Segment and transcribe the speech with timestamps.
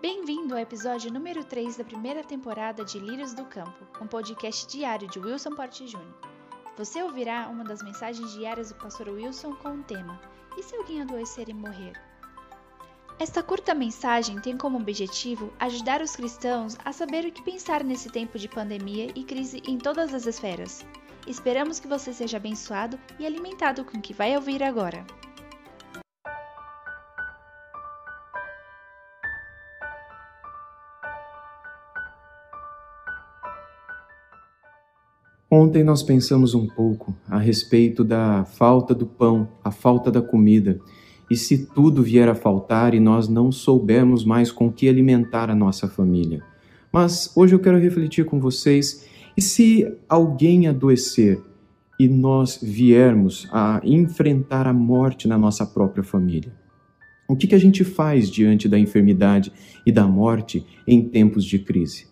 [0.00, 5.06] Bem-vindo ao episódio número 3 da primeira temporada de Lírios do Campo, um podcast diário
[5.06, 6.14] de Wilson Porte Júnior.
[6.78, 10.18] Você ouvirá uma das mensagens diárias do pastor Wilson com o tema
[10.56, 11.92] E se alguém adoecer e morrer?
[13.18, 18.08] Esta curta mensagem tem como objetivo ajudar os cristãos a saber o que pensar nesse
[18.08, 20.82] tempo de pandemia e crise em todas as esferas.
[21.26, 25.04] Esperamos que você seja abençoado e alimentado com o que vai ouvir agora.
[35.52, 40.78] Ontem nós pensamos um pouco a respeito da falta do pão, a falta da comida.
[41.28, 45.54] E se tudo vier a faltar e nós não soubermos mais com que alimentar a
[45.54, 46.40] nossa família.
[46.92, 51.42] Mas hoje eu quero refletir com vocês: e se alguém adoecer
[51.98, 56.52] e nós viermos a enfrentar a morte na nossa própria família?
[57.28, 59.52] O que, que a gente faz diante da enfermidade
[59.84, 62.09] e da morte em tempos de crise?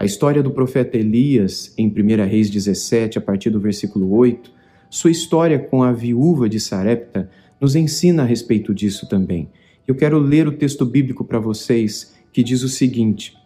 [0.00, 4.50] A história do profeta Elias, em 1 Reis 17, a partir do versículo 8,
[4.88, 7.28] sua história com a viúva de Sarepta,
[7.60, 9.50] nos ensina a respeito disso também.
[9.86, 13.36] Eu quero ler o texto bíblico para vocês, que diz o seguinte: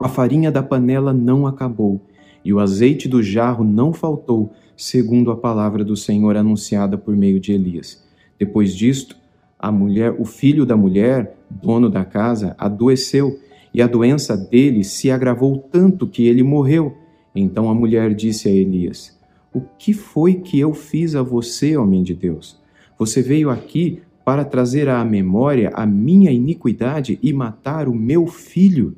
[0.00, 2.00] A farinha da panela não acabou,
[2.42, 7.38] e o azeite do jarro não faltou, segundo a palavra do Senhor anunciada por meio
[7.38, 8.02] de Elias.
[8.38, 9.18] Depois disto,
[9.58, 13.38] a mulher, o filho da mulher, dono da casa, adoeceu,
[13.74, 16.96] e a doença dele se agravou tanto que ele morreu.
[17.34, 19.18] Então a mulher disse a Elias:
[19.52, 22.62] O que foi que eu fiz a você, homem de Deus?
[22.96, 28.96] Você veio aqui para trazer à memória a minha iniquidade e matar o meu filho.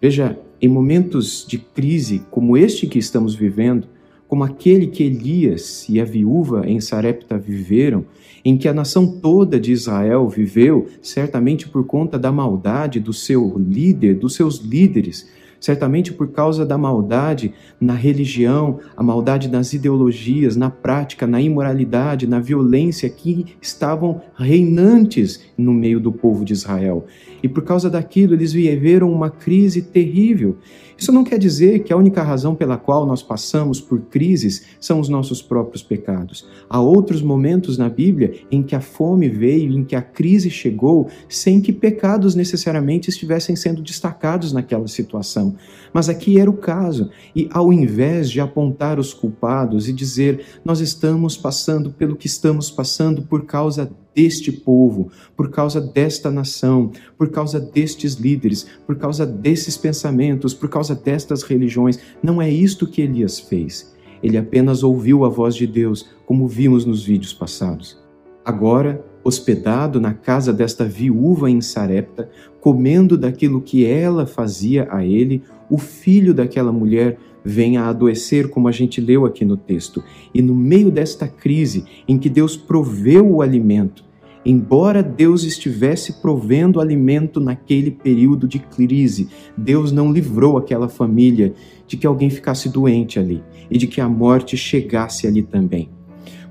[0.00, 3.88] Veja, em momentos de crise como este que estamos vivendo,
[4.34, 8.04] como aquele que Elias e a viúva em Sarepta viveram,
[8.44, 13.56] em que a nação toda de Israel viveu, certamente por conta da maldade do seu
[13.56, 15.28] líder, dos seus líderes,
[15.64, 22.26] certamente por causa da maldade na religião, a maldade nas ideologias, na prática, na imoralidade,
[22.26, 27.06] na violência que estavam reinantes no meio do povo de Israel.
[27.42, 30.58] E por causa daquilo, eles viveram uma crise terrível.
[30.96, 35.00] Isso não quer dizer que a única razão pela qual nós passamos por crises são
[35.00, 36.46] os nossos próprios pecados.
[36.68, 41.08] Há outros momentos na Bíblia em que a fome veio, em que a crise chegou,
[41.28, 45.53] sem que pecados necessariamente estivessem sendo destacados naquela situação.
[45.92, 50.80] Mas aqui era o caso, e ao invés de apontar os culpados e dizer nós
[50.80, 57.30] estamos passando pelo que estamos passando por causa deste povo, por causa desta nação, por
[57.30, 61.98] causa destes líderes, por causa desses pensamentos, por causa destas religiões.
[62.22, 63.92] Não é isto que Elias fez.
[64.22, 68.02] Ele apenas ouviu a voz de Deus, como vimos nos vídeos passados.
[68.44, 72.28] Agora, hospedado na casa desta viúva em Sarepta,
[72.60, 78.68] comendo daquilo que ela fazia a ele, o filho daquela mulher vem a adoecer, como
[78.68, 80.02] a gente leu aqui no texto.
[80.32, 84.04] E no meio desta crise em que Deus proveu o alimento,
[84.44, 91.54] embora Deus estivesse provendo alimento naquele período de crise, Deus não livrou aquela família
[91.86, 95.88] de que alguém ficasse doente ali e de que a morte chegasse ali também.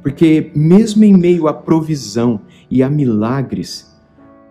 [0.02, 2.42] Porque, mesmo em meio à provisão
[2.74, 3.96] e a milagres,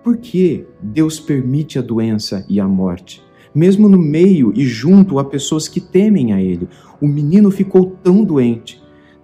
[0.02, 3.22] por que Deus permite a doença e a morte?
[3.54, 6.68] mesmo no meio e junto a pessoas que temem a ele.
[7.00, 8.82] O menino ficou tão doente,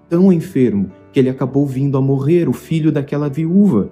[0.08, 3.90] tão enfermo, que ele acabou vindo a morrer, o filho daquela viúva.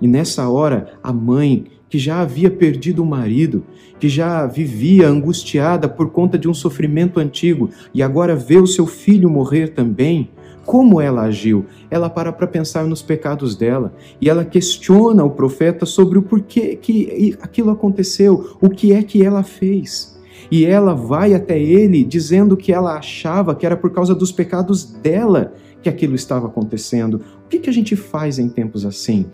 [0.00, 3.64] E nessa hora, a mãe, que já havia perdido o marido,
[3.98, 8.86] que já vivia angustiada por conta de um sofrimento antigo e agora vê o seu
[8.86, 10.30] filho morrer também,
[10.68, 11.64] como ela agiu.
[11.90, 16.76] Ela para para pensar nos pecados dela e ela questiona o profeta sobre o porquê
[16.76, 20.20] que aquilo aconteceu, o que é que ela fez.
[20.50, 24.84] E ela vai até ele dizendo que ela achava que era por causa dos pecados
[24.84, 27.22] dela que aquilo estava acontecendo.
[27.46, 29.24] O que, que a gente faz em tempos assim?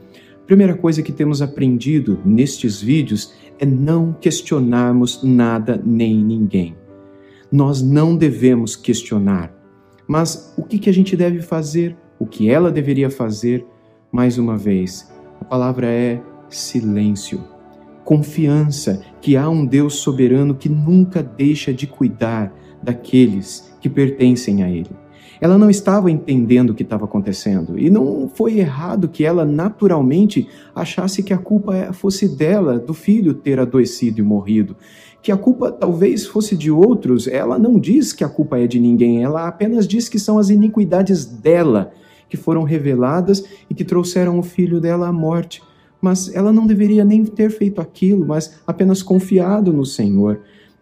[0.47, 6.76] Primeira coisa que temos aprendido nestes vídeos é não questionarmos nada nem ninguém.
[7.50, 9.54] Nós não devemos questionar.
[10.06, 11.97] Mas o que, que a gente deve fazer?
[12.19, 13.65] O que ela deveria fazer?
[14.12, 17.43] Mais uma vez, a palavra é silêncio.
[18.05, 24.71] Confiança que há um Deus soberano que nunca deixa de cuidar daqueles que pertencem a
[24.71, 24.91] Ele.
[25.44, 30.49] Ela não estava entendendo o que estava acontecendo e não foi errado que ela naturalmente
[30.75, 34.75] achasse que a culpa fosse dela, do filho ter adoecido e morrido
[35.20, 38.81] que a culpa talvez fosse de outros, ela não diz que a culpa é de
[38.81, 41.93] ninguém, ela apenas diz que são as iniquidades dela
[42.26, 45.62] que foram reveladas e que trouxeram o filho dela à morte.
[46.00, 50.41] mas ela não deveria nem ter feito aquilo, mas apenas confiado no Senhor.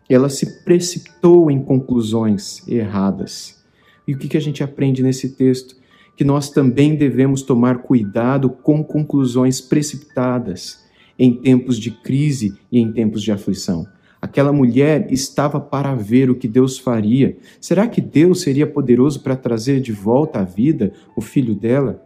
[0.08, 3.61] Ela se precipitou em conclusões erradas.
[4.06, 5.76] E o que a gente aprende nesse texto?
[6.16, 10.82] Que nós também devemos tomar cuidado com conclusões precipitadas
[11.18, 13.86] em tempos de crise e em tempos de aflição.
[14.20, 17.36] Aquela mulher estava para ver o que Deus faria.
[17.60, 22.00] Será que Deus seria poderoso para trazer de volta à vida o filho dela?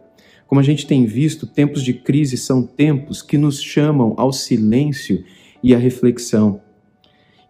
[0.47, 5.23] Como a gente tem visto, tempos de crise são tempos que nos chamam ao silêncio
[5.61, 6.61] e à reflexão.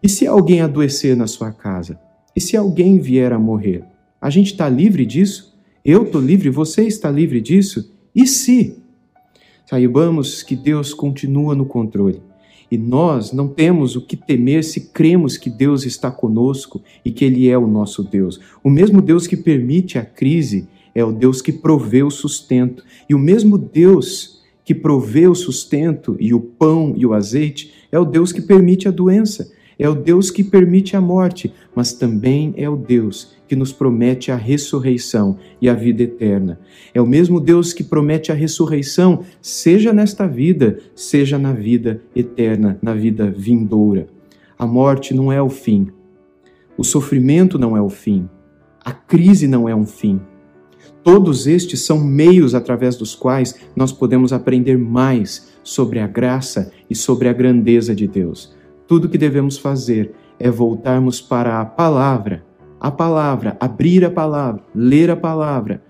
[0.02, 1.98] E se alguém adoecer na sua casa?
[2.36, 3.84] E se alguém vier a morrer?
[4.20, 5.56] A gente está livre disso?
[5.84, 6.50] Eu estou livre?
[6.50, 7.92] Você está livre disso?
[8.14, 8.76] E se?
[9.64, 12.20] Saibamos que Deus continua no controle.
[12.70, 17.24] E nós não temos o que temer se cremos que Deus está conosco e que
[17.24, 18.40] Ele é o nosso Deus.
[18.62, 22.84] O mesmo Deus que permite a crise é o Deus que provê o sustento.
[23.08, 27.98] E o mesmo Deus que provê o sustento e o pão e o azeite é
[27.98, 29.50] o Deus que permite a doença.
[29.78, 34.32] É o Deus que permite a morte, mas também é o Deus que nos promete
[34.32, 36.58] a ressurreição e a vida eterna.
[36.92, 42.76] É o mesmo Deus que promete a ressurreição, seja nesta vida, seja na vida eterna,
[42.82, 44.08] na vida vindoura.
[44.58, 45.86] A morte não é o fim.
[46.76, 48.28] O sofrimento não é o fim.
[48.84, 50.20] A crise não é um fim.
[51.04, 56.94] Todos estes são meios através dos quais nós podemos aprender mais sobre a graça e
[56.94, 58.57] sobre a grandeza de Deus.
[58.88, 62.42] Tudo o que devemos fazer é voltarmos para a palavra,
[62.80, 65.82] a palavra, abrir a palavra, ler a palavra,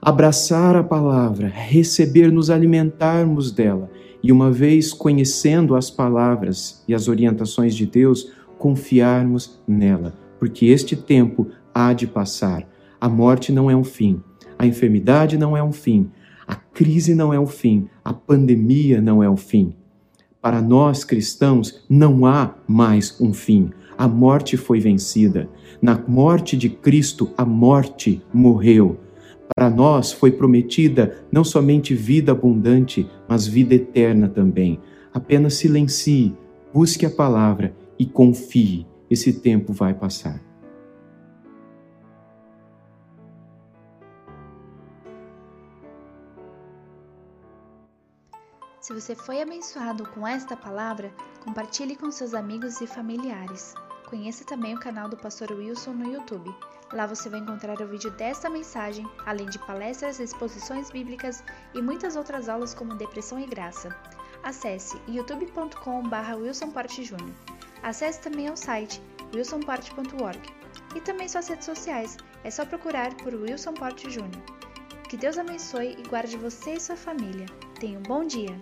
[0.00, 3.90] abraçar a palavra, receber, nos alimentarmos dela.
[4.22, 10.96] E, uma vez conhecendo as palavras e as orientações de Deus, confiarmos nela, porque este
[10.96, 12.66] tempo há de passar.
[12.98, 14.22] A morte não é um fim,
[14.58, 16.10] a enfermidade não é um fim,
[16.46, 19.74] a crise não é um fim, a pandemia não é um fim.
[20.42, 23.70] Para nós cristãos, não há mais um fim.
[23.96, 25.48] A morte foi vencida.
[25.80, 28.98] Na morte de Cristo, a morte morreu.
[29.54, 34.80] Para nós foi prometida não somente vida abundante, mas vida eterna também.
[35.14, 36.34] Apenas silencie,
[36.74, 38.84] busque a palavra e confie.
[39.08, 40.51] Esse tempo vai passar.
[48.92, 51.10] Se você foi abençoado com esta palavra,
[51.42, 53.72] compartilhe com seus amigos e familiares.
[54.04, 56.54] Conheça também o canal do Pastor Wilson no YouTube.
[56.92, 61.42] Lá você vai encontrar o vídeo desta mensagem, além de palestras, exposições bíblicas
[61.72, 63.96] e muitas outras aulas como Depressão e Graça.
[64.42, 67.16] Acesse wilsonportejr.
[67.82, 69.00] Acesse também o site
[69.34, 70.38] wilsonport.org
[70.94, 72.18] e também suas redes sociais.
[72.44, 74.28] É só procurar por Wilson Porte Jr.
[75.08, 77.46] Que Deus abençoe e guarde você e sua família.
[77.80, 78.54] Tenha um bom dia!